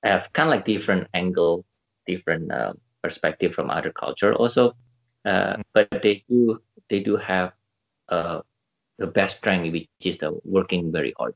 [0.03, 1.65] have kind of like different angle,
[2.07, 4.75] different uh, perspective from other culture also.
[5.25, 5.63] Uh, mm.
[5.75, 7.53] but they do they do have
[8.09, 8.41] uh,
[8.99, 11.35] the best strength, which is the working very hard.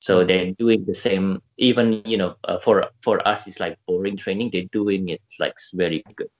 [0.00, 1.42] So they're doing the same.
[1.58, 4.50] Even you know, uh, for for us, it's like boring training.
[4.52, 6.30] They're doing it like very good.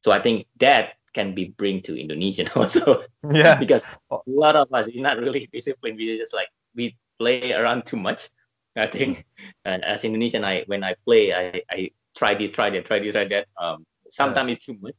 [0.00, 3.04] So I think that can be bring to Indonesian also.
[3.30, 3.56] Yeah.
[3.56, 5.98] because a lot of us is not really disciplined.
[5.98, 8.30] We just like we play around too much.
[8.76, 9.24] I think,
[9.64, 13.12] and as Indonesian, I when I play, I I try this, try that, try this,
[13.12, 13.46] try that.
[13.58, 14.54] Um, sometimes yeah.
[14.56, 14.96] it's too much,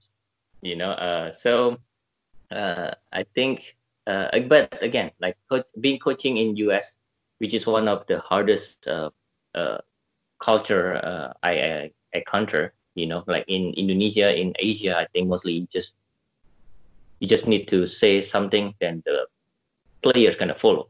[0.61, 0.91] you know.
[0.91, 1.77] Uh, so
[2.51, 5.37] uh, I think, uh, but again, like
[5.79, 6.95] being coaching in US
[7.43, 9.09] which is one of the hardest uh,
[9.53, 9.77] uh,
[10.39, 12.73] culture uh, I, I encounter.
[12.95, 15.95] You know, like in Indonesia, in Asia, I think mostly just
[17.19, 19.27] you just need to say something, then the
[20.03, 20.87] players of follow.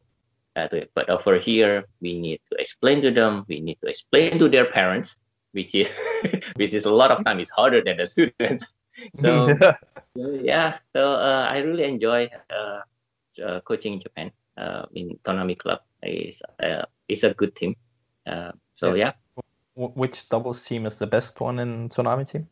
[0.56, 3.44] Uh, but over here, we need to explain to them.
[3.48, 5.16] We need to explain to their parents,
[5.52, 5.88] which is
[6.56, 8.66] which is a lot of time is harder than the students.
[9.18, 9.50] So
[10.14, 12.86] yeah, so uh, I really enjoy uh,
[13.42, 17.74] uh, coaching in Japan uh, in Tonami Club is uh, is a good team.
[18.26, 19.12] Uh, so yeah.
[19.36, 19.42] yeah.
[19.74, 22.46] Which doubles team is the best one in Tonami team?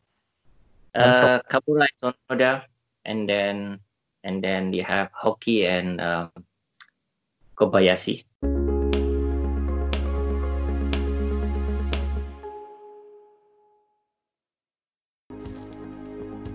[0.95, 2.65] Uh, is Onoda,
[3.05, 3.79] and then
[4.25, 6.31] and then you have Hoki and um,
[7.57, 8.25] Kobayashi.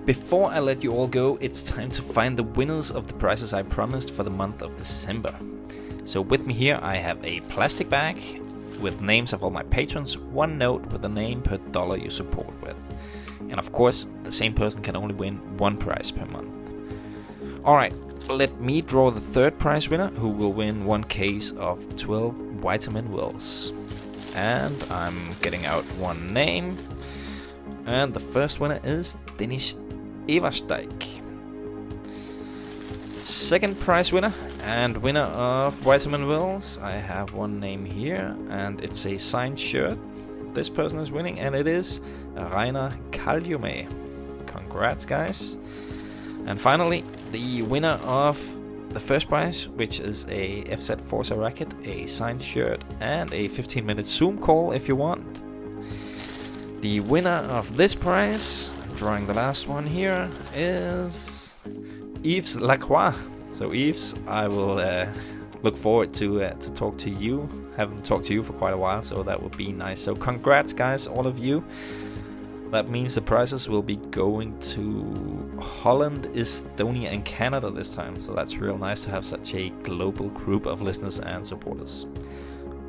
[0.05, 3.51] Before I let you all go, it's time to find the winners of the prizes
[3.51, 5.37] I promised for the month of December.
[6.05, 8.17] So with me here I have a plastic bag
[8.79, 12.53] with names of all my patrons, one note with a name per dollar you support
[12.61, 12.77] with.
[13.49, 16.53] And of course, the same person can only win one prize per month.
[17.65, 17.93] Alright,
[18.30, 23.11] let me draw the third prize winner who will win one case of 12 vitamin
[23.11, 23.72] wells.
[24.36, 26.78] And I'm getting out one name.
[27.86, 29.76] And the first winner is Dennis
[30.28, 31.22] Eversteig.
[33.22, 39.05] Second prize winner and winner of Vitamin Wells, I have one name here, and it's
[39.05, 39.97] a signed shirt.
[40.53, 41.99] This person is winning, and it is
[42.36, 43.88] Rainer Kaljume.
[44.47, 45.57] Congrats, guys.
[46.45, 48.38] And finally, the winner of
[48.89, 53.86] the first prize, which is a FZ Forza racket, a signed shirt, and a 15
[53.86, 55.43] minute Zoom call if you want.
[56.82, 61.57] The winner of this prize, drawing the last one here, is
[62.23, 63.13] Yves Lacroix.
[63.53, 65.07] So Yves, I will uh,
[65.63, 67.49] look forward to uh, to talk to you.
[67.75, 69.99] Haven't talked to you for quite a while, so that would be nice.
[69.99, 71.63] So congrats, guys, all of you.
[72.72, 78.20] That means the prizes will be going to Holland, Estonia, and Canada this time.
[78.20, 82.07] So that's real nice to have such a global group of listeners and supporters.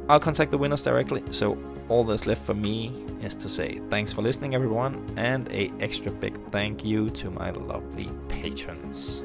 [0.09, 1.22] I'll contact the winners directly.
[1.31, 1.59] So
[1.89, 6.11] all that's left for me is to say thanks for listening, everyone, and a extra
[6.11, 9.24] big thank you to my lovely patrons.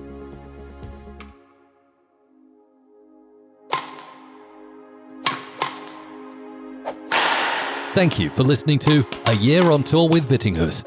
[7.94, 10.84] Thank you for listening to A Year on Tour with Vittinghus.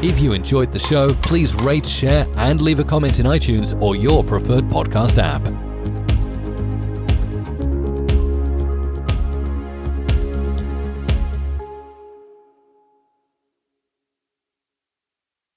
[0.00, 3.96] If you enjoyed the show, please rate, share, and leave a comment in iTunes or
[3.96, 5.69] your preferred podcast app.